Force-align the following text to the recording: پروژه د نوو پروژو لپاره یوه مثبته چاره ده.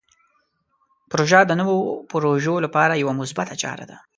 پروژه 1.11 1.39
د 1.45 1.51
نوو 1.59 1.77
پروژو 2.11 2.53
لپاره 2.65 2.99
یوه 3.01 3.13
مثبته 3.21 3.55
چاره 3.61 3.85
ده. 3.89 3.97